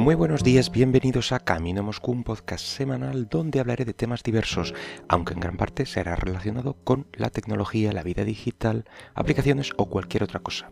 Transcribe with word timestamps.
Muy 0.00 0.14
buenos 0.14 0.42
días, 0.42 0.72
bienvenidos 0.72 1.30
a 1.30 1.40
Camino 1.40 1.82
Moscú, 1.82 2.12
un 2.12 2.24
podcast 2.24 2.64
semanal 2.64 3.28
donde 3.28 3.60
hablaré 3.60 3.84
de 3.84 3.92
temas 3.92 4.22
diversos, 4.22 4.72
aunque 5.10 5.34
en 5.34 5.40
gran 5.40 5.58
parte 5.58 5.84
será 5.84 6.16
relacionado 6.16 6.72
con 6.84 7.06
la 7.12 7.28
tecnología, 7.28 7.92
la 7.92 8.02
vida 8.02 8.24
digital, 8.24 8.86
aplicaciones 9.14 9.72
o 9.76 9.90
cualquier 9.90 10.22
otra 10.22 10.40
cosa. 10.40 10.70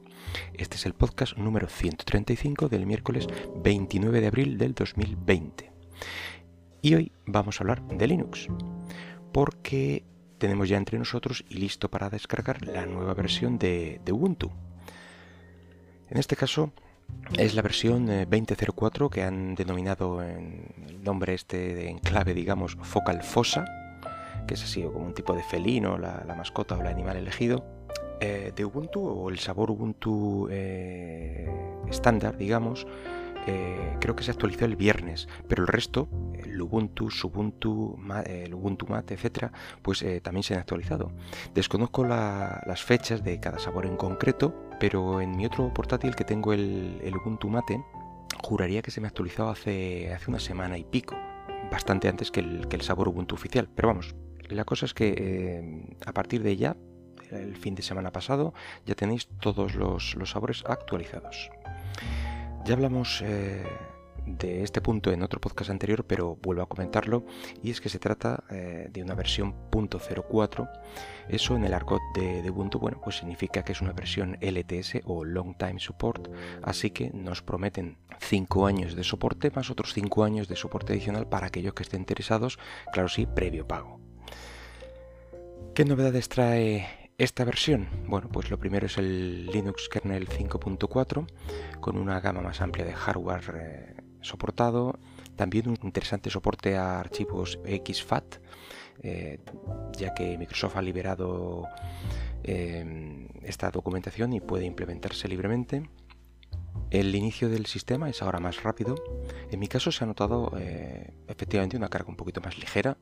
Este 0.55 0.77
es 0.77 0.87
el 0.87 0.95
podcast 0.95 1.37
número 1.37 1.69
135 1.69 2.71
del 2.71 2.87
miércoles 2.87 3.27
29 3.63 4.23
de 4.23 4.27
abril 4.27 4.57
del 4.57 4.73
2020. 4.73 5.73
Y 6.81 6.95
hoy 6.95 7.13
vamos 7.27 7.61
a 7.61 7.65
hablar 7.65 7.87
de 7.87 8.07
Linux, 8.07 8.49
porque 9.31 10.05
tenemos 10.39 10.71
ya 10.71 10.79
entre 10.79 10.99
nosotros 10.99 11.45
y 11.51 11.57
listo 11.59 11.91
para 11.91 12.09
descargar 12.09 12.67
la 12.67 12.87
nueva 12.87 13.13
versión 13.13 13.59
de, 13.59 14.01
de 14.07 14.11
Ubuntu. 14.13 14.51
En 16.09 16.17
este 16.17 16.35
caso 16.35 16.73
es 17.37 17.55
la 17.55 17.63
versión 17.63 18.07
2004 18.07 19.07
eh, 19.07 19.11
que 19.11 19.23
han 19.23 19.55
denominado 19.55 20.23
en 20.23 20.73
el 20.89 21.03
nombre 21.03 21.35
este 21.35 21.75
de 21.75 21.91
enclave, 21.91 22.35
digamos, 22.35 22.77
Focal 22.83 23.23
Fossa, 23.23 23.65
que 24.47 24.55
es 24.55 24.63
así 24.63 24.83
como 24.83 25.05
un 25.05 25.15
tipo 25.15 25.35
de 25.35 25.43
felino, 25.43 25.99
la, 25.99 26.35
mascota 26.37 26.77
o 26.77 26.81
el 26.81 26.87
animal 26.87 27.17
elegido, 27.17 27.65
eh, 28.21 28.53
de 28.55 28.65
Ubuntu 28.65 29.07
o 29.07 29.29
el 29.29 29.39
sabor 29.39 29.71
Ubuntu 29.71 30.49
eh, 30.51 31.49
estándar, 31.89 32.37
digamos, 33.53 33.99
creo 34.01 34.17
que 34.17 34.25
se 34.25 34.31
actualizó 34.31 34.65
el 34.65 34.77
viernes, 34.77 35.29
pero 35.49 35.63
el 35.63 35.69
resto, 35.69 36.09
el 36.43 36.61
Ubuntu, 36.61 37.11
Subuntu, 37.11 37.99
el 38.27 38.55
Ubuntu 38.55 38.87
Mate, 38.87 39.15
etcétera, 39.15 39.53
pues 39.83 40.05
también 40.23 40.43
se 40.43 40.55
han 40.55 40.61
actualizado. 40.61 41.13
Desconozco 41.55 42.05
las 42.05 42.83
fechas 42.83 43.25
de 43.25 43.41
cada 43.41 43.59
sabor 43.59 43.87
en 43.87 43.97
concreto, 43.97 44.55
pero 44.81 45.21
en 45.21 45.37
mi 45.37 45.47
otro 45.47 45.73
portátil 45.75 46.15
que 46.15 46.25
tengo 46.25 46.53
el, 46.53 47.13
Ubuntu 47.23 47.49
Mate, 47.49 47.83
juraría 48.43 48.83
que 48.83 48.91
se 48.91 49.01
me 49.01 49.07
ha 49.07 49.11
actualizado 49.11 49.51
hace, 49.51 50.13
hace 50.13 50.31
una 50.31 50.41
semana 50.41 50.79
y 50.79 50.85
pico, 50.85 51.17
bastante 51.71 52.09
antes 52.09 52.31
que 52.31 52.41
el, 52.41 52.69
que 52.69 52.81
sabor 52.83 53.09
Ubuntu 53.09 53.35
oficial. 53.35 53.69
Pero 53.75 53.89
vamos, 53.89 54.15
la 54.49 54.65
cosa 54.65 54.87
es 54.87 54.95
que 54.95 55.15
eh, 55.17 55.97
a 56.07 56.13
partir 56.13 56.43
de 56.43 56.57
ya, 56.57 56.77
el 57.31 57.57
fin 57.57 57.75
de 57.75 57.83
semana 57.83 58.11
pasado, 58.11 58.55
ya 58.87 58.95
tenéis 58.95 59.29
todos 59.41 59.75
los, 59.75 60.17
sabores 60.25 60.65
actualizados. 60.67 61.51
Ya 62.65 62.75
hablamos 62.75 63.23
eh, 63.25 63.65
de 64.37 64.63
este 64.63 64.81
punto 64.81 65.11
en 65.11 65.23
otro 65.23 65.41
podcast 65.41 65.71
anterior, 65.71 66.05
pero 66.05 66.37
vuelvo 66.43 66.63
a 66.63 66.69
comentarlo, 66.69 67.25
y 67.63 67.71
es 67.71 67.81
que 67.81 67.89
se 67.89 67.99
trata 67.99 68.45
eh, 68.51 68.89
de 68.93 69.03
una 69.03 69.15
versión 69.15 69.55
.04. 69.71 70.69
Eso 71.29 71.57
en 71.57 71.65
el 71.65 71.75
argot 71.75 72.01
de, 72.15 72.49
Ubuntu, 72.51 72.79
bueno, 72.79 73.01
pues 73.03 73.17
significa 73.17 73.63
que 73.63 73.73
es 73.73 73.81
una 73.81 73.93
versión 73.93 74.37
LTS 74.41 75.01
o 75.05 75.25
Long 75.25 75.57
Time 75.57 75.79
Support, 75.79 76.29
así 76.63 76.91
que 76.91 77.11
nos 77.11 77.43
prometen 77.43 77.99
5 78.21 78.67
años 78.67 78.95
de 78.95 79.05
soporte 79.05 79.51
más 79.51 79.71
otros 79.71 79.95
5 79.95 80.25
años 80.25 80.49
de 80.49 80.57
soporte 80.57 80.93
adicional 80.93 81.29
para 81.29 81.47
aquellos 81.47 81.75
que 81.75 81.83
estén 81.83 82.01
interesados, 82.01 82.59
claro 82.93 83.09
sí, 83.09 83.27
previo 83.27 83.67
pago. 83.67 84.01
¿Qué 85.75 85.85
novedades 85.85 86.29
trae 86.29 87.08
esta 87.19 87.45
versión? 87.45 87.89
Bueno, 88.07 88.29
pues 88.29 88.49
lo 88.49 88.59
primero 88.59 88.87
es 88.87 88.97
el 88.97 89.47
Linux 89.47 89.89
kernel 89.89 90.29
5.4 90.29 91.27
con 91.81 91.99
una 91.99 92.21
gama 92.21 92.41
más 92.41 92.61
amplia 92.61 92.85
de 92.85 92.95
hardware 92.95 93.55
eh, 93.57 93.97
soportado. 94.21 94.99
También 95.35 95.69
un 95.69 95.79
interesante 95.83 96.31
soporte 96.31 96.77
a 96.77 97.01
archivos 97.01 97.59
XFAT, 97.65 98.37
eh, 99.03 99.41
ya 99.97 100.15
que 100.15 100.39
Microsoft 100.39 100.77
ha 100.77 100.83
liberado 100.83 101.67
eh, 102.45 103.29
esta 103.43 103.71
documentación 103.71 104.33
y 104.33 104.41
puede 104.41 104.65
implementarse 104.65 105.27
libremente. 105.27 105.91
El 106.91 107.15
inicio 107.15 107.49
del 107.49 107.67
sistema 107.67 108.09
es 108.09 108.23
ahora 108.23 108.39
más 108.39 108.63
rápido. 108.63 108.95
En 109.51 109.59
mi 109.59 109.67
caso 109.67 109.91
se 109.91 110.05
ha 110.05 110.07
notado 110.07 110.53
eh, 110.59 111.13
efectivamente 111.27 111.77
una 111.77 111.89
carga 111.89 112.09
un 112.09 112.17
poquito 112.17 112.41
más 112.41 112.59
ligera 112.59 112.97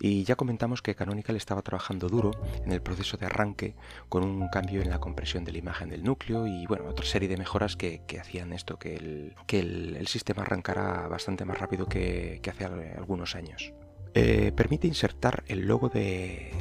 y 0.00 0.24
ya 0.24 0.36
comentamos 0.36 0.82
que 0.82 0.94
Canonical 0.94 1.36
estaba 1.36 1.62
trabajando 1.62 2.08
duro 2.08 2.30
en 2.64 2.72
el 2.72 2.82
proceso 2.82 3.16
de 3.16 3.26
arranque 3.26 3.74
con 4.08 4.24
un 4.24 4.48
cambio 4.48 4.82
en 4.82 4.90
la 4.90 4.98
compresión 4.98 5.44
de 5.44 5.52
la 5.52 5.58
imagen 5.58 5.88
del 5.88 6.04
núcleo 6.04 6.46
y 6.46 6.66
bueno, 6.66 6.86
otra 6.86 7.04
serie 7.06 7.28
de 7.28 7.36
mejoras 7.36 7.76
que, 7.76 8.02
hacían 8.20 8.52
esto, 8.52 8.78
que, 8.78 8.96
el, 8.96 9.34
que 9.46 9.60
el, 9.60 10.06
sistema 10.06 10.42
arrancara 10.42 11.08
bastante 11.08 11.44
más 11.44 11.58
rápido 11.58 11.86
que, 11.86 12.40
hace 12.48 12.64
algunos 12.64 13.34
años. 13.34 13.72
Eh, 14.14 14.52
permite 14.54 14.86
insertar 14.86 15.42
el 15.48 15.66
logo 15.66 15.88
de, 15.88 16.52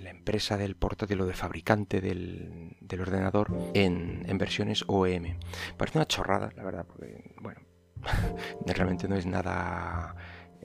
la 0.00 0.10
empresa 0.10 0.56
del 0.56 0.76
portátil 0.76 1.20
o 1.20 1.26
de 1.26 1.34
fabricante 1.34 2.00
del, 2.00 2.76
ordenador 2.98 3.48
en, 3.74 4.24
en, 4.26 4.38
versiones 4.38 4.84
OEM. 4.86 5.38
Parece 5.76 5.98
una 5.98 6.06
chorrada, 6.06 6.50
la 6.56 6.64
verdad, 6.64 6.86
porque 6.86 7.34
bueno, 7.40 7.60
realmente 8.66 9.08
no 9.08 9.16
es 9.16 9.26
nada 9.26 10.14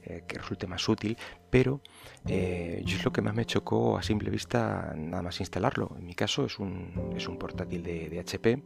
eh, 0.07 0.23
que 0.27 0.37
resulte 0.37 0.67
más 0.67 0.87
útil, 0.87 1.17
pero 1.49 1.81
eh, 2.27 2.83
yo 2.85 2.95
es 2.95 3.03
lo 3.03 3.11
que 3.11 3.21
más 3.21 3.33
me 3.33 3.43
chocó 3.45 3.97
a 3.97 4.03
simple 4.03 4.29
vista 4.29 4.93
nada 4.95 5.23
más 5.23 5.39
instalarlo. 5.39 5.95
En 5.97 6.05
mi 6.05 6.13
caso 6.13 6.45
es 6.45 6.59
un, 6.59 7.13
es 7.15 7.27
un 7.27 7.39
portátil 7.39 7.81
de, 7.81 8.19
HP 8.19 8.61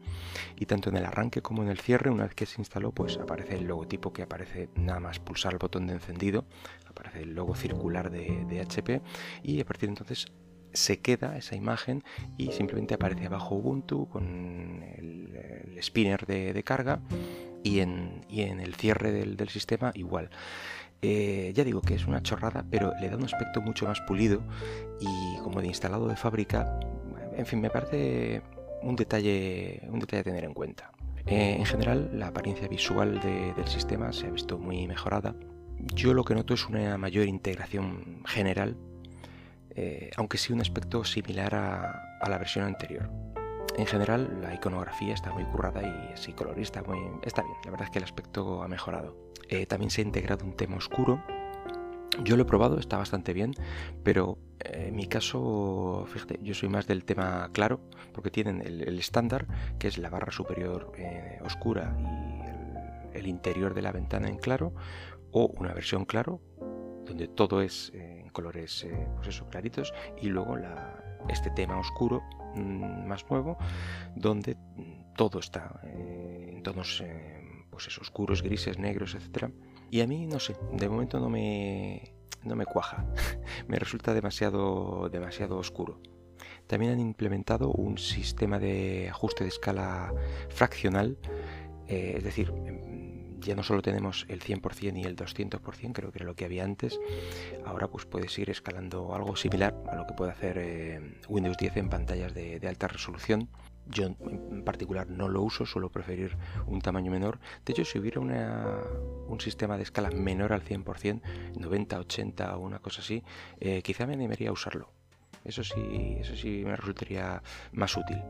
y 0.57 0.65
tanto 0.65 0.89
en 0.89 0.97
el 0.97 1.05
arranque 1.05 1.41
como 1.41 1.63
en 1.63 1.69
el 1.69 1.79
cierre, 1.79 2.09
una 2.09 2.23
vez 2.23 2.35
que 2.35 2.45
se 2.45 2.59
instaló, 2.59 2.91
pues 2.91 3.17
aparece 3.17 3.55
el 3.55 3.67
logotipo 3.67 4.11
que 4.11 4.21
aparece 4.21 4.67
nada 4.75 4.99
más 4.99 5.19
pulsar 5.19 5.53
el 5.53 5.59
botón 5.59 5.87
de 5.87 5.93
encendido, 5.93 6.43
aparece 6.85 7.21
el 7.21 7.33
logo 7.35 7.55
circular 7.55 8.11
de, 8.11 8.59
HP 8.59 9.01
y 9.41 9.61
a 9.61 9.65
partir 9.65 9.87
de 9.87 9.93
entonces 9.93 10.27
se 10.73 10.99
queda 10.99 11.37
esa 11.37 11.55
imagen 11.55 12.03
y 12.37 12.51
simplemente 12.51 12.95
aparece 12.95 13.27
abajo 13.27 13.55
Ubuntu 13.55 14.09
con 14.09 14.83
el, 14.83 15.79
spinner 15.81 16.25
de, 16.25 16.61
carga 16.63 16.99
y 17.63 17.79
en, 17.79 18.25
y 18.27 18.41
en, 18.41 18.59
el 18.59 18.75
cierre 18.75 19.13
del, 19.13 19.37
del 19.37 19.47
sistema 19.47 19.91
igual. 19.95 20.29
Eh, 21.01 21.51
ya 21.55 21.63
digo 21.63 21.81
que 21.81 21.95
es 21.95 22.05
una 22.05 22.21
chorrada, 22.21 22.65
pero 22.69 22.93
le 22.99 23.09
da 23.09 23.15
un 23.15 23.23
aspecto 23.23 23.61
mucho 23.61 23.85
más 23.85 24.01
pulido 24.01 24.41
y 24.99 25.37
como 25.43 25.61
de 25.61 25.67
instalado 25.67 26.07
de 26.07 26.15
fábrica. 26.15 26.79
En 27.35 27.45
fin, 27.45 27.61
me 27.61 27.69
parece 27.69 28.41
un 28.81 28.95
detalle, 28.95 29.81
un 29.89 29.99
detalle 29.99 30.21
a 30.21 30.23
tener 30.23 30.43
en 30.43 30.53
cuenta. 30.53 30.91
Eh, 31.25 31.55
en 31.57 31.65
general, 31.65 32.09
la 32.13 32.27
apariencia 32.27 32.67
visual 32.67 33.19
del 33.21 33.67
sistema 33.67 34.11
se 34.11 34.27
ha 34.27 34.31
visto 34.31 34.57
muy 34.57 34.87
mejorada. 34.87 35.35
Yo 35.93 36.13
lo 36.13 36.23
que 36.23 36.35
noto 36.35 36.53
es 36.53 36.67
una 36.67 36.97
mayor 36.97 37.27
integración 37.27 38.23
general, 38.25 38.75
eh, 39.75 40.09
aunque 40.17 40.37
sí 40.37 40.51
un 40.51 40.61
aspecto 40.61 41.03
similar 41.05 41.55
a, 41.55 42.27
la 42.27 42.37
versión 42.37 42.65
anterior. 42.65 43.09
En 43.77 43.85
general, 43.85 44.39
la 44.41 44.53
iconografía 44.53 45.13
está 45.13 45.31
muy 45.31 45.45
currada 45.45 45.81
y 45.81 46.13
así 46.13 46.33
colorista, 46.33 46.83
muy... 46.83 46.99
está 47.23 47.43
bien. 47.43 47.55
La 47.65 47.71
verdad 47.71 47.87
es 47.87 47.91
que 47.91 47.99
el 47.99 48.03
aspecto 48.03 48.63
ha 48.63 48.67
mejorado. 48.67 49.15
Eh, 49.47 49.65
también 49.65 49.89
se 49.89 50.01
ha 50.01 50.05
integrado 50.05 50.45
un 50.45 50.53
tema 50.53 50.75
oscuro. 50.77 51.23
Yo 52.23 52.35
lo 52.35 52.43
he 52.43 52.45
probado, 52.45 52.79
está 52.79 52.97
bastante 52.97 53.33
bien, 53.33 53.53
pero 54.03 54.37
eh, 54.59 54.87
en 54.89 54.95
mi 54.95 55.07
caso, 55.07 56.05
fíjate, 56.11 56.39
yo 56.41 56.53
soy 56.53 56.67
más 56.69 56.87
del 56.87 57.05
tema 57.05 57.49
claro, 57.53 57.79
porque 58.13 58.29
tienen 58.29 58.61
el 58.61 58.99
estándar, 58.99 59.47
que 59.77 59.87
es 59.87 59.97
la 59.97 60.09
barra 60.09 60.31
superior 60.31 60.91
eh, 60.97 61.39
oscura 61.45 61.95
y 63.13 63.17
el, 63.17 63.27
interior 63.27 63.73
de 63.73 63.81
la 63.81 63.91
ventana 63.91 64.27
en 64.27 64.37
claro, 64.37 64.73
o 65.31 65.45
una 65.57 65.73
versión 65.73 66.05
claro, 66.05 66.41
donde 67.09 67.27
todo 67.27 67.61
es 67.61 67.91
en 67.93 68.29
colores 68.29 68.87
pues 69.15 69.27
eso, 69.27 69.47
claritos, 69.49 69.93
y 70.21 70.27
luego 70.27 70.55
este 71.27 71.49
tema 71.51 71.77
oscuro 71.77 72.21
mm, 72.55 73.07
más 73.07 73.29
nuevo, 73.29 73.57
donde 74.15 74.55
todo 75.15 75.39
está 75.39 75.81
en 75.83 76.63
tonos 76.63 77.03
pues 77.69 77.97
oscuros, 77.97 78.41
grises, 78.41 78.77
negros, 78.77 79.15
etc. 79.15 79.51
Y 79.89 80.01
a 80.01 80.07
mí, 80.07 80.27
no 80.27 80.39
sé, 80.39 80.55
de 80.73 80.89
momento 80.89 81.19
no 81.19 81.29
me, 81.29 82.13
no 82.43 82.55
me 82.55 82.65
cuaja, 82.65 83.05
me 83.67 83.79
resulta 83.79 84.13
demasiado, 84.13 85.09
demasiado 85.09 85.57
oscuro. 85.57 86.01
También 86.67 86.91
han 86.91 86.99
implementado 86.99 87.71
un 87.71 87.97
sistema 87.97 88.59
de 88.59 89.09
ajuste 89.09 89.43
de 89.43 89.49
escala 89.49 90.13
fraccional, 90.49 91.17
eh, 91.87 92.13
es 92.17 92.23
decir, 92.23 92.53
ya 93.41 93.55
no 93.55 93.63
solo 93.63 93.81
tenemos 93.81 94.25
el 94.29 94.41
100% 94.41 94.97
y 94.97 95.03
el 95.03 95.15
200%, 95.15 95.93
creo 95.93 96.11
que 96.11 96.19
era 96.19 96.25
lo 96.25 96.35
que 96.35 96.45
había 96.45 96.63
antes, 96.63 96.99
ahora 97.65 97.87
pues 97.87 98.05
puedes 98.05 98.37
ir 98.39 98.49
escalando 98.49 99.13
algo 99.15 99.35
similar 99.35 99.75
a 99.89 99.95
lo 99.95 100.07
que 100.07 100.13
puede 100.13 100.31
hacer 100.31 100.57
eh, 100.57 101.17
Windows 101.27 101.57
10 101.57 101.77
en 101.77 101.89
pantallas 101.89 102.33
de 102.33 102.59
alta 102.67 102.87
resolución 102.87 103.49
yo 103.89 104.05
en 104.05 104.63
particular 104.63 105.09
no 105.09 105.27
lo 105.27 105.41
uso, 105.41 105.65
suelo 105.65 105.89
preferir 105.89 106.37
un 106.67 106.81
tamaño 106.81 107.11
menor. 107.11 107.39
De 107.65 107.73
hecho, 107.73 107.85
si 107.85 107.97
hubiera 107.97 108.19
un 108.19 109.41
sistema 109.41 109.77
de 109.77 109.83
escala 109.83 110.11
menor 110.11 110.53
al 110.53 110.63
100%, 110.63 111.21
90, 111.57 111.99
80 111.99 112.57
o 112.57 112.59
una 112.59 112.79
cosa 112.79 113.01
así, 113.01 113.23
eh, 113.59 113.81
quizá 113.81 114.05
me 114.05 114.13
animaría 114.13 114.49
a 114.49 114.53
usarlo. 114.53 114.91
Eso 115.43 115.63
sí, 115.63 116.17
eso 116.19 116.35
sí 116.35 116.63
me 116.65 116.75
resultaría 116.75 117.41
más 117.71 117.95
útil. 117.97 118.21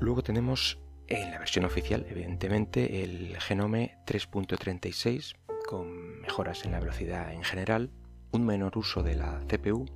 Luego 0.00 0.22
tenemos 0.22 0.78
en 1.08 1.30
la 1.30 1.38
versión 1.38 1.64
oficial, 1.64 2.06
evidentemente, 2.08 3.02
el 3.02 3.36
Genome 3.40 3.98
3.36 4.06 5.34
con 5.66 6.20
mejoras 6.20 6.64
en 6.64 6.72
la 6.72 6.80
velocidad 6.80 7.32
en 7.32 7.42
general, 7.42 7.90
un 8.32 8.44
menor 8.46 8.76
uso 8.76 9.02
de 9.02 9.14
la 9.14 9.40
CPU 9.48 9.86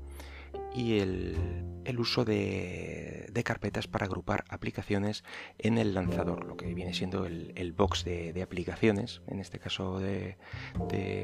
y 0.74 0.98
el, 1.00 1.36
uso 1.98 2.24
de, 2.24 3.30
carpetas 3.44 3.86
para 3.86 4.06
agrupar 4.06 4.44
aplicaciones 4.48 5.24
en 5.58 5.78
el 5.78 5.94
lanzador, 5.94 6.44
lo 6.44 6.56
que 6.56 6.74
viene 6.74 6.92
siendo 6.92 7.24
el, 7.24 7.72
box 7.72 8.04
de, 8.04 8.42
aplicaciones, 8.42 9.22
en 9.26 9.40
este 9.40 9.58
caso 9.58 9.98
de, 9.98 10.36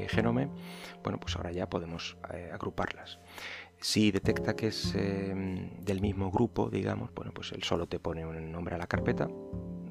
Genome, 0.09 0.49
bueno, 1.03 1.19
pues 1.19 1.35
ahora 1.35 1.51
ya 1.51 1.69
podemos 1.69 2.17
eh, 2.33 2.49
agruparlas. 2.53 3.19
Si 3.79 4.11
detecta 4.11 4.55
que 4.55 4.67
es 4.67 4.95
em, 4.95 5.69
del 5.81 6.01
mismo 6.01 6.31
grupo, 6.31 6.69
digamos, 6.69 7.13
bueno, 7.13 7.31
pues 7.33 7.51
él 7.51 7.63
solo 7.63 7.87
te 7.87 7.99
pone 7.99 8.25
un 8.25 8.51
nombre 8.51 8.75
a 8.75 8.77
la 8.77 8.87
carpeta, 8.87 9.27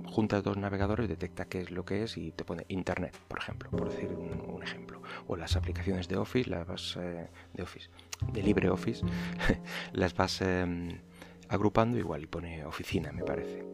junta 0.07 0.43
dos 0.43 0.57
navegadores, 0.57 1.09
detecta 1.09 1.47
qué 1.47 1.61
es 1.61 1.71
lo 1.71 1.85
que 1.85 2.05
es 2.05 2.17
y 2.17 2.31
te 2.33 2.45
pone 2.45 2.65
Internet, 2.69 3.17
por 3.29 3.39
ejemplo, 3.39 3.71
por 3.71 3.91
decir 3.91 4.11
un, 4.11 4.63
ejemplo. 4.63 5.03
O 5.27 5.37
las 5.37 5.57
aplicaciones 5.57 6.09
de 6.09 6.17
Office, 6.17 6.49
las 6.49 6.97
eh, 6.97 7.29
de 7.53 7.63
Office, 7.63 7.91
de 8.33 8.43
LibreOffice, 8.43 9.05
las 9.93 10.15
vas 10.15 10.41
em, 10.41 11.01
agrupando 11.49 11.99
igual 11.99 12.23
y 12.23 12.27
pone 12.27 12.65
oficina, 12.65 13.13
me 13.13 13.23
parece. 13.23 13.65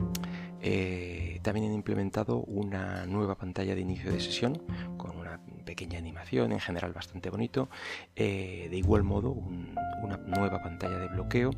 Eh, 0.62 1.41
también 1.43 1.67
han 1.67 1.75
implementado 1.75 2.39
una 2.39 3.07
nueva 3.07 3.37
pantalla 3.37 3.75
de 3.75 3.81
inicio 3.81 4.12
de 4.12 4.21
sesión 4.21 4.62
pequeña 5.62 5.99
animación, 5.99 6.53
en 6.53 6.61
general 6.61 6.93
bastante 6.93 7.31
bonito. 7.31 7.69
Eh, 8.17 8.69
de 8.71 8.77
igual 8.77 9.03
modo, 9.03 9.31
una 9.31 10.17
nueva 10.17 10.62
pantalla 10.62 10.99
de 10.99 11.09
bloqueo 11.09 11.51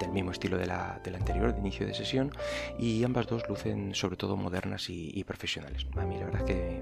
del 0.00 0.10
mismo 0.10 0.32
estilo 0.32 0.56
de 0.56 0.66
la, 0.66 1.00
anterior, 1.14 1.52
de 1.52 1.60
inicio 1.60 1.86
de 1.86 1.94
sesión, 1.94 2.32
y 2.78 3.04
ambas 3.04 3.26
dos 3.26 3.48
lucen 3.48 3.94
sobre 3.94 4.16
todo 4.16 4.36
modernas 4.36 4.88
y, 4.88 5.22
profesionales. 5.24 5.86
A 5.96 6.04
mí 6.04 6.18
la 6.18 6.24
verdad 6.24 6.44
que 6.44 6.80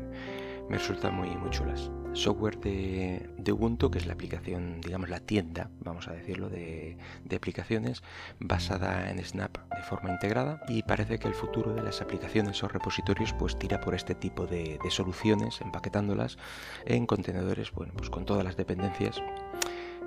me 0.68 0.76
resultan 0.76 1.14
muy, 1.14 1.30
muy 1.30 1.50
chulas. 1.50 1.90
Software 2.12 2.58
de, 2.58 3.52
Ubuntu, 3.52 3.90
que 3.90 3.98
es 3.98 4.06
la 4.06 4.12
aplicación, 4.12 4.80
digamos 4.80 5.08
la 5.08 5.20
tienda, 5.20 5.70
vamos 5.80 6.08
a 6.08 6.12
decirlo, 6.12 6.48
de, 6.48 6.96
aplicaciones 7.34 8.02
basada 8.40 9.10
en 9.10 9.24
Snap 9.24 9.56
de 9.74 9.82
forma 9.82 10.10
integrada 10.10 10.60
y 10.68 10.82
parece 10.82 11.18
que 11.18 11.28
el 11.28 11.34
futuro 11.34 11.74
de 11.74 11.82
las 11.82 12.00
aplicaciones 12.00 12.62
o 12.62 12.68
repositorios 12.68 13.32
pues 13.34 13.58
tira 13.58 13.80
por 13.80 13.94
este 13.94 14.14
tipo 14.14 14.46
de, 14.46 14.78
soluciones, 14.90 15.60
empaquetándolas 15.60 16.38
en 16.86 17.06
contenedores, 17.06 17.72
bueno, 17.72 17.92
pues 17.96 18.10
con 18.10 18.24
todas 18.24 18.44
las 18.44 18.56
dependencias. 18.56 19.22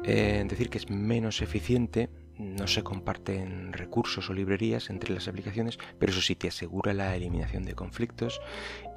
Eh, 0.04 0.44
decir 0.48 0.70
que 0.70 0.80
es 0.80 0.90
menos 0.90 1.42
eficiente 1.42 2.10
no 2.42 2.68
se 2.68 2.84
comparten 2.84 3.74
recursos 3.74 4.30
o 4.30 4.34
librerías 4.34 4.90
entre 4.90 5.14
las 5.14 5.28
aplicaciones, 5.28 5.78
pero 6.00 6.12
eso 6.12 6.22
sí 6.22 6.36
te 6.36 6.48
asegura 6.48 6.94
la 6.94 7.16
eliminación 7.16 7.64
de 7.64 7.76
conflictos 7.76 8.42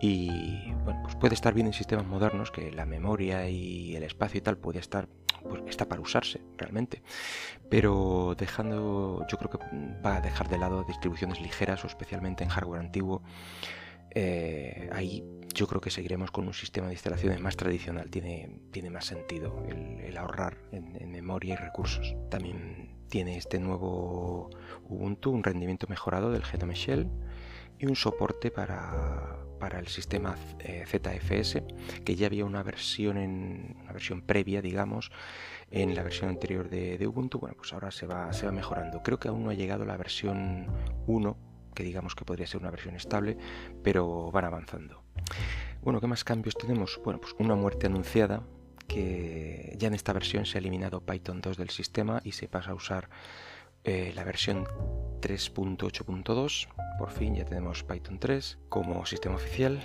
y 0.00 0.73
bueno, 0.85 1.00
pues 1.02 1.17
puede 1.17 1.35
estar 1.35 1.55
bien 1.55 1.67
en 1.67 1.73
sistemas 1.73 2.06
modernos 2.06 2.50
que 2.50 2.73
la 2.73 2.87
memoria 2.87 3.49
y 3.49 3.94
el 3.96 4.02
espacio 4.02 4.38
y 4.38 4.43
tal 4.43 4.56
puede 4.56 4.79
estar 4.79 5.08
pues 5.49 5.62
está 5.69 5.87
para 5.87 6.00
usarse 6.00 6.41
realmente, 6.56 7.02
pero 7.69 8.35
dejando 8.38 9.26
yo 9.31 9.37
creo 9.37 9.50
que 9.50 9.58
va 10.05 10.17
a 10.17 10.20
dejar 10.23 10.49
de 10.49 10.56
lado 10.56 10.85
distribuciones 10.85 11.41
ligeras 11.41 11.85
o 11.85 11.87
especialmente 11.87 12.44
en 12.44 12.50
hardware 12.50 12.81
antiguo 12.81 13.23
eh, 14.14 14.88
ahí 14.93 15.25
yo 15.55 15.67
creo 15.67 15.81
que 15.81 15.91
seguiremos 15.91 16.31
con 16.31 16.46
un 16.46 16.55
sistema 16.55 16.87
de 16.87 16.94
instalaciones 16.94 17.41
más 17.41 17.56
tradicional, 17.56 18.11
tiene, 18.11 18.61
tiene 18.70 18.91
más 18.91 19.06
sentido 19.06 19.64
el, 19.69 20.17
ahorrar 20.17 20.56
en, 20.73 21.11
memoria 21.11 21.55
y 21.55 21.56
recursos. 21.56 22.14
También 22.31 22.83
tiene 23.08 23.36
este 23.36 23.58
nuevo 23.58 24.50
Ubuntu 24.88 25.30
un 25.30 25.42
rendimiento 25.42 25.86
mejorado 25.88 26.30
del 26.30 26.44
Genome 26.44 26.74
Shell 26.74 27.08
y 27.78 27.86
un 27.86 27.96
soporte 27.96 28.50
para, 28.50 29.38
el 29.78 29.88
sistema 29.88 30.36
eh, 30.58 30.84
ZFS, 30.86 31.62
que 32.04 32.16
ya 32.16 32.26
había 32.26 32.44
una 32.44 32.62
versión, 32.62 33.16
en, 33.16 33.76
una 33.82 33.92
versión 33.92 34.20
previa, 34.22 34.60
digamos, 34.60 35.10
en 35.70 35.94
la 35.94 36.02
versión 36.02 36.28
anterior 36.28 36.68
de, 36.68 36.98
de, 36.98 37.06
Ubuntu. 37.06 37.38
Bueno, 37.38 37.56
pues 37.56 37.72
ahora 37.72 37.90
se 37.90 38.06
va, 38.06 38.32
se 38.32 38.46
va 38.46 38.52
mejorando. 38.52 39.02
Creo 39.02 39.18
que 39.18 39.28
aún 39.28 39.42
no 39.42 39.50
ha 39.50 39.54
llegado 39.54 39.84
la 39.84 39.96
versión 39.96 40.66
1 41.06 41.54
que 41.74 41.82
digamos 41.82 42.14
que 42.14 42.24
podría 42.24 42.46
ser 42.46 42.60
una 42.60 42.70
versión 42.70 42.94
estable, 42.94 43.36
pero 43.82 44.30
van 44.30 44.44
avanzando. 44.44 45.02
Bueno, 45.82 46.00
¿qué 46.00 46.06
más 46.06 46.24
cambios 46.24 46.54
tenemos? 46.54 47.00
Bueno, 47.04 47.20
pues 47.20 47.34
una 47.38 47.56
muerte 47.56 47.86
anunciada, 47.86 48.42
que 48.86 49.75
ya 49.78 49.88
en 49.88 49.94
esta 49.94 50.12
versión 50.12 50.46
se 50.46 50.58
ha 50.58 50.60
eliminado 50.60 51.00
Python 51.00 51.40
2 51.40 51.56
del 51.56 51.70
sistema 51.70 52.20
y 52.25 52.32
se 52.32 52.48
pasa 52.48 52.70
a 52.70 52.75
usar 52.75 53.08
eh, 53.84 54.12
la 54.14 54.25
versión 54.25 54.64
3.8.2. 55.20 56.69
Por 56.98 57.10
fin 57.10 57.34
ya 57.34 57.44
tenemos 57.44 57.82
Python 57.82 58.19
3 58.19 58.58
como 58.69 59.04
sistema 59.06 59.36
oficial. 59.36 59.81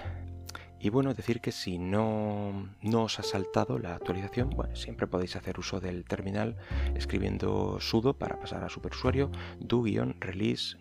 Y 0.82 0.90
bueno, 0.90 1.14
decir 1.14 1.42
que 1.42 1.52
si 1.52 1.78
no, 1.78 2.70
no 2.82 3.04
os 3.04 3.20
ha 3.20 3.24
saltado 3.24 3.78
la 3.80 3.96
actualización, 3.96 4.56
siempre 4.76 5.08
podéis 5.08 5.36
hacer 5.36 5.60
uso 5.60 5.82
del 5.82 6.06
terminal 6.06 6.56
escribiendo 6.96 7.82
sudo 7.82 8.18
para 8.18 8.40
pasar 8.40 8.64
a 8.64 8.70
superusuario 8.70 9.30
do-release- 9.60 10.78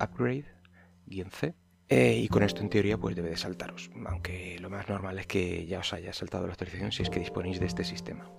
upgrade-c. 0.00 1.54
Eh, 1.88 2.16
y 2.22 2.28
con 2.28 2.42
esto 2.42 2.62
en 2.62 2.70
teoría 2.70 2.96
pues 2.96 3.14
debe 3.14 3.30
de 3.30 3.36
saltaros, 3.36 3.90
aunque 4.06 4.58
lo 4.58 4.70
más 4.70 4.88
normal 4.88 5.18
es 5.18 5.26
que 5.26 5.66
ya 5.66 5.80
os 5.80 5.92
haya 5.92 6.12
saltado 6.12 6.46
la 6.46 6.52
actualización 6.52 6.92
si 6.92 7.02
es 7.02 7.10
que 7.10 7.20
disponéis 7.20 7.60
de 7.60 7.66
este 7.66 7.84
sistema. 7.84 8.30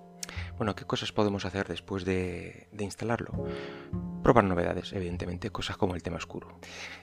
Bueno, 0.57 0.75
¿qué 0.75 0.85
cosas 0.85 1.11
podemos 1.11 1.45
hacer 1.45 1.67
después 1.67 2.05
de, 2.05 2.67
instalarlo? 2.79 3.31
Probar 4.23 4.45
novedades, 4.45 4.93
evidentemente, 4.93 5.51
cosas 5.51 5.77
como 5.77 5.95
el 5.95 6.01
tema 6.01 6.17
oscuro. 6.17 6.59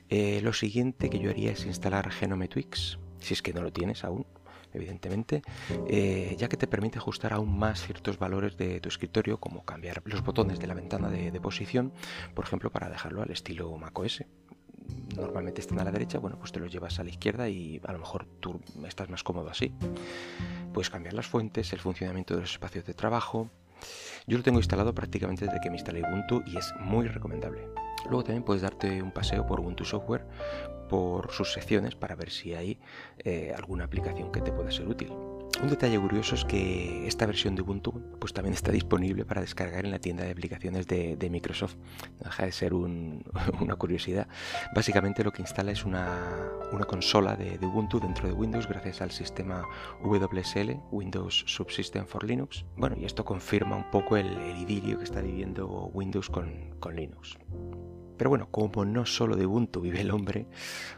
Eh, 0.08 0.40
lo 0.42 0.52
siguiente 0.52 1.10
que 1.10 1.18
yo 1.18 1.30
haría 1.30 1.52
es 1.52 1.64
instalar 1.64 2.10
Genome 2.10 2.48
Twix, 2.48 2.98
si 3.20 3.34
es 3.34 3.42
que 3.42 3.52
no 3.52 3.62
lo 3.62 3.72
tienes 3.72 4.04
aún, 4.04 4.26
evidentemente, 4.72 5.42
eh, 5.86 6.34
ya 6.38 6.48
que 6.48 6.56
te 6.56 6.66
permite 6.66 6.98
ajustar 6.98 7.34
aún 7.34 7.56
más 7.56 7.84
ciertos 7.84 8.18
valores 8.18 8.56
de 8.56 8.80
tu 8.80 8.88
escritorio, 8.88 9.38
como 9.38 9.64
cambiar 9.64 10.02
los 10.06 10.24
botones 10.24 10.58
de 10.58 10.66
la 10.66 10.74
ventana 10.74 11.08
de, 11.08 11.30
de 11.30 11.40
posición, 11.40 11.92
por 12.34 12.46
ejemplo, 12.46 12.70
para 12.70 12.88
dejarlo 12.88 13.22
al 13.22 13.30
estilo 13.30 13.76
macOS 13.76 14.24
normalmente 15.16 15.60
están 15.60 15.78
a 15.80 15.84
la 15.84 15.92
derecha, 15.92 16.18
bueno, 16.18 16.38
pues 16.38 16.52
te 16.52 16.60
los 16.60 16.72
llevas 16.72 16.98
a 16.98 17.04
la 17.04 17.10
izquierda 17.10 17.48
y 17.48 17.80
a 17.84 17.92
lo 17.92 17.98
mejor 17.98 18.26
tú 18.40 18.60
estás 18.86 19.08
más 19.08 19.22
cómodo 19.22 19.50
así. 19.50 19.72
Puedes 20.72 20.90
cambiar 20.90 21.14
las 21.14 21.26
fuentes, 21.26 21.72
el 21.72 21.80
funcionamiento 21.80 22.34
de 22.34 22.42
los 22.42 22.52
espacios 22.52 22.84
de 22.84 22.94
trabajo. 22.94 23.50
Yo 24.26 24.38
lo 24.38 24.44
tengo 24.44 24.58
instalado 24.58 24.94
prácticamente 24.94 25.46
desde 25.46 25.60
que 25.60 25.70
me 25.70 25.76
instalé 25.76 26.02
Ubuntu 26.02 26.42
y 26.46 26.56
es 26.56 26.72
muy 26.80 27.08
recomendable. 27.08 27.68
Luego 28.04 28.24
también 28.24 28.44
puedes 28.44 28.62
darte 28.62 29.02
un 29.02 29.12
paseo 29.12 29.46
por 29.46 29.60
Ubuntu 29.60 29.84
Software 29.84 30.26
por 30.88 31.32
sus 31.32 31.52
secciones 31.52 31.94
para 31.94 32.14
ver 32.14 32.30
si 32.30 32.54
hay 32.54 32.78
eh, 33.18 33.52
alguna 33.56 33.84
aplicación 33.84 34.30
que 34.30 34.40
te 34.40 34.52
pueda 34.52 34.70
ser 34.70 34.88
útil. 34.88 35.10
Un 35.62 35.70
detalle 35.70 35.96
curioso 35.96 36.34
es 36.34 36.44
que 36.44 37.06
esta 37.06 37.24
versión 37.24 37.54
de 37.54 37.62
Ubuntu 37.62 37.92
pues 38.18 38.32
también 38.32 38.52
está 38.52 38.72
disponible 38.72 39.24
para 39.24 39.42
descargar 39.42 39.84
en 39.84 39.92
la 39.92 40.00
tienda 40.00 40.24
de 40.24 40.32
aplicaciones 40.32 40.88
de, 40.88 41.28
Microsoft. 41.30 41.76
No 42.18 42.24
deja 42.24 42.46
de 42.46 42.50
ser 42.50 42.74
una 43.60 43.76
curiosidad. 43.76 44.26
Básicamente 44.74 45.22
lo 45.22 45.32
que 45.32 45.40
instala 45.40 45.70
es 45.70 45.84
una, 45.84 46.50
consola 46.88 47.36
de, 47.36 47.64
Ubuntu 47.64 48.00
dentro 48.00 48.26
de 48.26 48.34
Windows 48.34 48.66
gracias 48.66 49.00
al 49.02 49.12
sistema 49.12 49.64
WSL, 50.02 50.80
Windows 50.90 51.44
Subsystem 51.46 52.06
for 52.06 52.24
Linux. 52.24 52.64
Bueno, 52.76 52.96
y 52.98 53.04
esto 53.04 53.24
confirma 53.24 53.76
un 53.76 53.88
poco 53.92 54.16
el, 54.16 54.32
idilio 54.58 54.98
que 54.98 55.04
está 55.04 55.20
viviendo 55.20 55.68
Windows 55.94 56.28
con, 56.28 56.74
con 56.80 56.96
Linux. 56.96 57.38
Pero 58.16 58.30
bueno, 58.30 58.48
como 58.50 58.84
no 58.84 59.06
solo 59.06 59.36
de 59.36 59.46
Ubuntu 59.46 59.80
vive 59.80 60.00
el 60.00 60.10
hombre, 60.10 60.46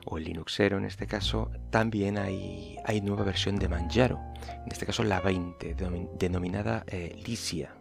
o 0.04 0.18
el 0.18 0.24
Linuxero 0.24 0.78
en 0.78 0.84
este 0.84 1.06
caso, 1.06 1.50
también 1.70 2.18
hay, 2.18 2.76
hay 2.84 3.00
nueva 3.00 3.24
versión 3.24 3.56
de 3.56 3.68
Manjaro, 3.68 4.20
en 4.48 4.72
este 4.72 4.86
caso 4.86 5.04
la 5.04 5.20
20, 5.20 5.76
denominada 6.18 6.84
eh, 6.86 7.20
Lysia. 7.26 7.74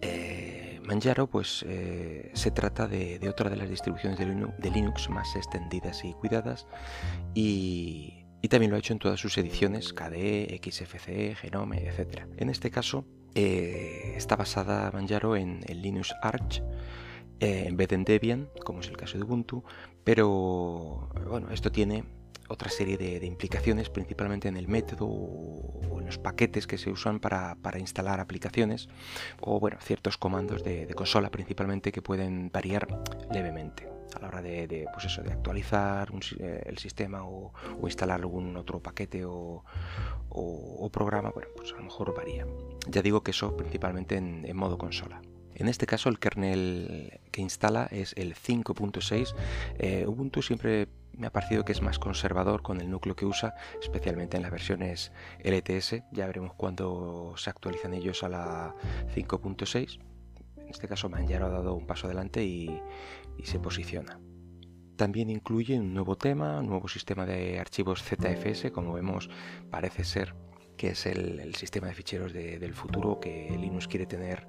Eh, 0.00 0.80
Manjaro 0.84 1.28
pues 1.28 1.64
eh, 1.68 2.30
se 2.34 2.50
trata 2.50 2.86
de, 2.86 3.20
otra 3.28 3.50
de 3.50 3.56
las 3.56 3.68
distribuciones 3.68 4.18
de 4.18 4.70
Linux, 4.70 5.10
más 5.10 5.34
extendidas 5.36 6.04
y 6.04 6.12
cuidadas 6.14 6.66
y, 7.34 8.20
también 8.50 8.70
lo 8.70 8.76
ha 8.76 8.78
hecho 8.78 8.92
en 8.92 8.98
todas 8.98 9.18
sus 9.18 9.38
ediciones 9.38 9.94
KDE, 9.94 10.60
XFCE, 10.62 11.34
Genome, 11.34 11.88
etc. 11.88 12.24
En 12.36 12.50
este 12.50 12.70
caso 12.70 13.06
está 13.34 14.36
basada 14.36 14.90
Manjaro 14.92 15.34
en 15.34 15.64
el 15.66 15.80
Linux 15.80 16.14
Arch 16.22 16.62
eh, 17.44 17.66
en 17.66 17.76
vez 17.76 17.88
de 17.88 17.96
en 17.96 18.04
Debian, 18.04 18.48
como 18.64 18.80
es 18.80 18.88
el 18.88 18.96
caso 18.96 19.18
de 19.18 19.24
Ubuntu, 19.24 19.64
pero 20.02 21.10
bueno, 21.28 21.50
esto 21.50 21.70
tiene 21.70 22.04
otra 22.48 22.70
serie 22.70 22.96
de, 22.96 23.26
implicaciones, 23.26 23.90
principalmente 23.90 24.48
en 24.48 24.56
el 24.56 24.66
método 24.66 25.06
o 25.06 26.00
en 26.00 26.06
los 26.06 26.16
paquetes 26.16 26.66
que 26.66 26.78
se 26.78 26.90
usan 26.90 27.20
para, 27.20 27.56
instalar 27.78 28.18
aplicaciones 28.20 28.88
o 29.40 29.60
bueno, 29.60 29.76
ciertos 29.82 30.16
comandos 30.16 30.64
de, 30.64 30.86
consola 30.94 31.30
principalmente 31.30 31.92
que 31.92 32.00
pueden 32.00 32.50
variar 32.50 32.88
levemente 33.30 33.90
a 34.14 34.20
la 34.20 34.28
hora 34.28 34.40
de, 34.40 34.86
pues 34.94 35.04
eso, 35.04 35.22
de 35.22 35.32
actualizar 35.32 36.12
eh, 36.38 36.62
el 36.64 36.78
sistema 36.78 37.24
o, 37.24 37.52
instalar 37.82 38.20
algún 38.20 38.56
otro 38.56 38.80
paquete 38.80 39.24
o, 39.26 39.64
programa, 40.92 41.30
bueno, 41.30 41.50
pues 41.56 41.72
a 41.72 41.76
lo 41.76 41.82
mejor 41.82 42.14
varía. 42.14 42.46
Ya 42.88 43.02
digo 43.02 43.22
que 43.22 43.32
eso 43.32 43.54
principalmente 43.54 44.16
en 44.16 44.56
modo 44.56 44.78
consola. 44.78 45.20
En 45.54 45.68
este 45.68 45.86
caso 45.86 46.08
el 46.08 46.18
kernel 46.18 47.20
que 47.30 47.40
instala 47.40 47.86
es 47.90 48.12
el 48.16 48.34
5.6. 48.34 49.34
Eh, 49.78 50.04
Ubuntu 50.06 50.42
siempre 50.42 50.88
me 51.16 51.26
ha 51.28 51.30
parecido 51.30 51.64
que 51.64 51.72
es 51.72 51.82
más 51.82 51.98
conservador 51.98 52.62
con 52.62 52.80
el 52.80 52.90
núcleo 52.90 53.14
que 53.14 53.24
usa, 53.24 53.54
especialmente 53.80 54.36
en 54.36 54.42
las 54.42 54.50
versiones 54.50 55.12
LTS. 55.42 56.02
Ya 56.12 56.26
veremos 56.26 56.54
cuándo 56.54 57.34
se 57.36 57.50
actualizan 57.50 57.94
ellos 57.94 58.22
a 58.24 58.28
la 58.28 58.74
5.6. 59.14 60.00
En 60.56 60.68
este 60.68 60.88
caso 60.88 61.08
Manjaro 61.08 61.46
ha 61.46 61.50
dado 61.50 61.74
un 61.74 61.86
paso 61.86 62.06
adelante 62.06 62.44
y, 62.44 62.80
se 63.44 63.58
posiciona. 63.58 64.18
También 64.96 65.28
incluye 65.28 65.78
un 65.78 65.92
nuevo 65.92 66.16
tema, 66.16 66.60
un 66.60 66.68
nuevo 66.68 66.88
sistema 66.88 67.26
de 67.26 67.58
archivos 67.58 68.02
ZFS, 68.02 68.70
como 68.72 68.94
vemos 68.94 69.28
parece 69.70 70.04
ser 70.04 70.34
que 70.76 70.88
es 70.88 71.06
el, 71.06 71.54
sistema 71.54 71.88
de 71.88 71.94
ficheros 71.94 72.32
del 72.32 72.74
futuro 72.74 73.20
que 73.20 73.54
Linux 73.58 73.86
quiere 73.86 74.06
tener 74.06 74.46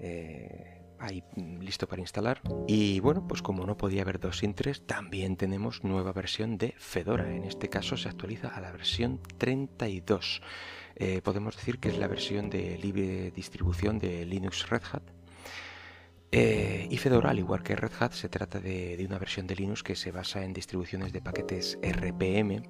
eh, 0.00 0.82
ahí 0.98 1.22
mm, 1.36 1.60
listo 1.60 1.88
para 1.88 2.02
instalar. 2.02 2.40
Y 2.66 3.00
bueno, 3.00 3.26
pues 3.26 3.42
como 3.42 3.66
no 3.66 3.76
podía 3.76 4.02
haber 4.02 4.18
dos 4.18 4.38
sin 4.38 4.54
tres, 4.54 4.86
también 4.86 5.36
tenemos 5.36 5.84
nueva 5.84 6.12
versión 6.12 6.58
de 6.58 6.74
Fedora. 6.78 7.30
En 7.30 7.44
este 7.44 7.68
caso 7.68 7.96
se 7.96 8.08
actualiza 8.08 8.48
a 8.48 8.60
la 8.60 8.72
versión 8.72 9.20
32. 9.38 10.42
Eh, 10.96 11.20
podemos 11.22 11.56
decir 11.56 11.78
que 11.78 11.88
es 11.88 11.98
la 11.98 12.08
versión 12.08 12.50
de 12.50 12.76
libre 12.78 13.30
distribución 13.30 13.98
de 13.98 14.24
Linux 14.24 14.68
Red 14.68 14.82
Hat. 14.92 15.17
Eh, 16.30 16.86
y 16.90 16.96
Fedora, 16.98 17.30
al 17.30 17.38
igual 17.38 17.62
que 17.62 17.74
Red 17.74 17.92
Hat, 17.98 18.12
se 18.12 18.28
trata 18.28 18.60
de, 18.60 19.02
una 19.06 19.18
versión 19.18 19.46
de 19.46 19.56
Linux 19.56 19.82
que 19.82 19.96
se 19.96 20.12
basa 20.12 20.44
en 20.44 20.52
distribuciones 20.52 21.12
de 21.12 21.22
paquetes 21.22 21.78
RPM, 21.82 22.62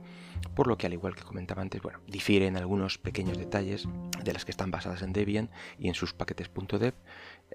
por 0.54 0.68
lo 0.68 0.78
que, 0.78 0.86
al 0.86 0.92
igual 0.92 1.16
que 1.16 1.22
comentaba 1.22 1.62
antes, 1.62 1.82
bueno, 1.82 1.98
difiere 2.06 2.46
en 2.46 2.56
algunos 2.56 2.98
pequeños 2.98 3.36
detalles 3.36 3.88
de 4.22 4.32
las 4.32 4.44
que 4.44 4.52
están 4.52 4.70
basadas 4.70 5.02
en 5.02 5.12
Debian 5.12 5.50
y 5.76 5.88
en 5.88 5.94
sus 5.94 6.14
paquetes 6.14 6.48
.dev, 6.78 6.94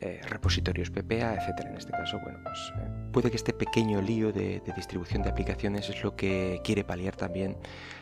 eh, 0.02 0.22
repositorios 0.28 0.90
PPA, 0.90 1.36
etcétera. 1.36 1.70
En 1.70 1.78
este 1.78 1.92
caso, 1.92 2.20
bueno, 2.20 2.40
pues 2.44 2.74
eh, 2.78 2.90
puede 3.12 3.30
que 3.30 3.38
este 3.38 3.54
pequeño 3.54 4.02
lío 4.02 4.34
de, 4.34 4.62
distribución 4.76 5.22
de 5.22 5.30
aplicaciones 5.30 5.88
es 5.90 6.04
lo 6.04 6.16
que 6.16 6.60
quiere 6.64 6.84
paliar 6.84 7.16
también 7.16 7.58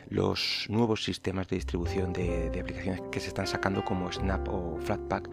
los 0.09 0.65
nuevos 0.69 1.03
sistemas 1.03 1.49
de 1.49 1.57
distribución 1.57 2.13
de, 2.13 2.47
aplicaciones 2.59 3.01
que 3.11 3.19
se 3.19 3.27
están 3.27 3.45
sacando 3.45 3.83
como 3.83 4.11
Snap 4.11 4.47
o 4.47 4.79
Flatpak. 4.81 5.29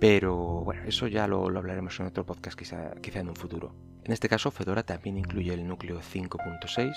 Pero 0.00 0.36
bueno, 0.36 0.82
eso 0.86 1.06
ya 1.06 1.26
lo, 1.26 1.46
hablaremos 1.46 1.98
en 2.00 2.06
otro 2.06 2.24
podcast 2.24 2.58
quizá, 2.58 2.92
quizá 3.02 3.20
en 3.20 3.28
un 3.28 3.36
futuro. 3.36 3.74
En 4.04 4.12
este 4.12 4.28
caso, 4.28 4.50
Fedora 4.50 4.82
también 4.84 5.18
incluye 5.18 5.52
el 5.52 5.66
núcleo 5.66 6.00
5.6, 6.00 6.94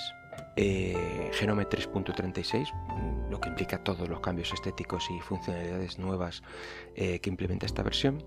eh, 0.56 1.30
Genome 1.34 1.68
3.36, 1.68 3.30
lo 3.30 3.42
que 3.42 3.50
implica 3.50 3.84
todos 3.84 4.08
los 4.08 4.20
cambios 4.22 4.54
estéticos 4.54 5.10
y 5.10 5.20
funcionalidades 5.20 6.00
nuevas 6.00 6.42
que 6.96 7.22
implementa 7.26 7.66
esta 7.66 7.84
versión 7.84 8.24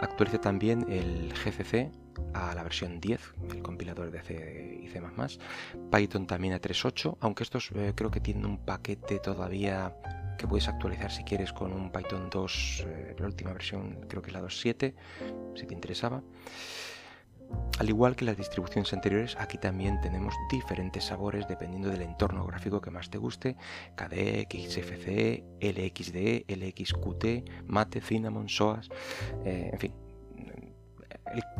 Actualiza 0.00 0.40
también 0.40 0.86
el 0.88 1.32
GCC 1.32 1.90
a 2.34 2.54
la 2.54 2.62
versión 2.62 3.00
10, 3.00 3.34
el 3.50 3.62
compilador 3.62 4.10
de 4.10 4.20
C 4.22 4.80
y 4.82 4.88
C++, 4.88 5.00
Python 5.90 6.26
también 6.26 6.54
a 6.54 6.60
3.8, 6.60 7.16
aunque 7.20 7.42
estos 7.42 7.70
eh, 7.74 7.92
creo 7.94 8.10
que 8.10 8.20
tienen 8.20 8.46
un 8.46 8.58
paquete 8.58 9.18
todavía 9.18 9.94
que 10.38 10.46
puedes 10.46 10.68
actualizar 10.68 11.10
si 11.10 11.24
quieres 11.24 11.52
con 11.52 11.72
un 11.72 11.92
Python 11.92 12.28
2, 12.30 12.84
eh, 12.86 13.16
la 13.18 13.26
última 13.26 13.52
versión 13.52 14.06
creo 14.08 14.22
que 14.22 14.30
es 14.30 14.34
la 14.34 14.42
2.7, 14.42 14.94
si 15.54 15.66
te 15.66 15.74
interesaba. 15.74 16.22
Al 17.78 17.88
igual 17.88 18.14
que 18.14 18.24
las 18.24 18.36
distribuciones 18.36 18.92
anteriores, 18.92 19.36
aquí 19.38 19.58
también 19.58 20.00
tenemos 20.00 20.34
diferentes 20.50 21.04
sabores 21.04 21.48
dependiendo 21.48 21.88
del 21.88 22.02
entorno 22.02 22.44
gráfico 22.46 22.80
que 22.80 22.90
más 22.90 23.10
te 23.10 23.18
guste, 23.18 23.56
KDE, 23.96 24.46
XFCE, 24.48 25.44
LXDE, 25.60 26.44
LXQT, 26.48 27.66
Mate, 27.66 28.00
Cinnamon, 28.00 28.48
SOAS, 28.48 28.88
eh, 29.44 29.70
en 29.72 29.78
fin, 29.78 29.92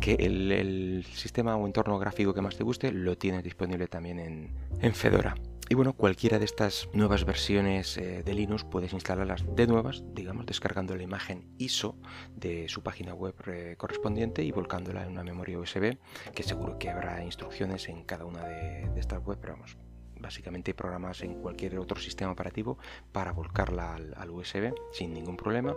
el, 0.07 1.05
sistema 1.13 1.57
o 1.57 1.67
entorno 1.67 1.99
gráfico 1.99 2.35
que 2.35 2.43
más 2.43 2.57
te 2.57 2.63
guste 2.63 2.93
lo 2.93 3.17
tienes 3.17 3.43
disponible 3.43 3.87
también 3.89 4.53
en 4.81 4.95
Fedora. 4.95 5.35
Y 5.73 5.75
bueno, 5.75 5.95
cualquiera 5.95 6.39
de 6.39 6.45
estas 6.45 6.91
nuevas 6.93 7.25
versiones 7.25 7.97
eh, 7.97 8.23
de 8.23 8.35
Linux 8.35 8.63
puedes 8.63 8.93
instalarlas 8.93 9.43
de 9.57 9.67
nuevas, 9.67 10.05
digamos, 10.13 10.45
descargando 10.45 10.95
la 10.95 11.03
imagen 11.03 11.49
ISO 11.57 11.97
de 12.37 12.69
su 12.69 12.83
página 12.83 13.15
web 13.15 13.35
eh, 13.47 13.77
correspondiente 13.79 14.45
y 14.45 14.53
volcándola 14.53 15.03
en 15.03 15.13
una 15.13 15.25
memoria 15.25 15.59
USB, 15.59 15.97
que 16.35 16.43
seguro 16.43 16.79
que 16.79 16.91
habrá 16.91 17.25
instrucciones 17.25 17.89
en 17.89 18.05
cada 18.05 18.27
una 18.27 18.45
de, 18.45 19.01
estas 19.01 19.25
webs, 19.25 19.39
pero 19.41 19.55
vamos, 19.55 19.79
básicamente 20.21 20.75
programas 20.75 21.23
en 21.23 21.41
cualquier 21.41 21.79
otro 21.79 21.99
sistema 21.99 22.33
operativo 22.33 22.77
para 23.11 23.33
volcarla 23.33 23.95
al, 23.95 24.31
USB 24.31 24.75
sin 24.93 25.15
ningún 25.15 25.39
problema. 25.39 25.75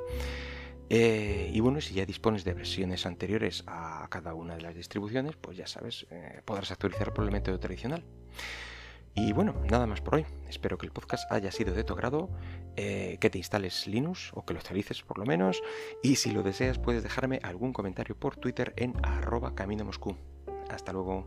Eh, 0.89 1.51
y 1.53 1.59
bueno, 1.61 1.79
si 1.79 1.93
ya 1.93 2.05
dispones 2.05 2.43
de 2.43 2.53
versiones 2.53 3.05
anteriores 3.05 3.63
a 3.65 4.05
cada 4.09 4.33
una 4.33 4.57
de 4.57 4.61
las 4.61 4.75
distribuciones, 4.75 5.37
pues 5.37 5.55
ya 5.55 5.67
sabes, 5.67 6.05
podrás 6.43 6.71
actualizar 6.71 7.13
por 7.13 7.23
el 7.23 7.31
método 7.31 7.57
tradicional. 7.61 8.03
Y 9.15 9.31
bueno, 9.31 9.55
nada 9.71 9.87
más 9.87 10.01
por 10.01 10.15
hoy. 10.15 10.25
Espero 10.49 10.77
que 10.77 10.85
el 10.85 10.91
podcast 10.91 11.31
haya 11.31 11.51
sido 11.51 11.73
de 11.73 11.85
tu 11.85 11.93
agrado, 11.93 12.29
eh, 12.75 13.17
que 13.21 13.29
te 13.29 13.37
instales 13.37 13.87
Linux 13.87 14.31
o 14.33 14.45
que 14.45 14.53
lo 14.53 14.59
actualices 14.59 15.01
por 15.03 15.17
lo 15.17 15.25
menos. 15.25 15.63
Y 16.03 16.17
si 16.17 16.31
lo 16.31 16.43
deseas, 16.43 16.79
puedes 16.79 17.01
dejarme 17.01 17.39
algún 17.41 17.71
comentario 17.71 18.15
por 18.15 18.35
Twitter 18.35 18.73
en 18.75 18.93
arroba 19.03 19.55
camino 19.55 19.85
Moscú. 19.85 20.17
Hasta 20.69 20.91
luego. 20.91 21.25